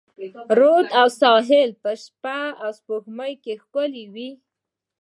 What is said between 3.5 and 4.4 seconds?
ښکلوي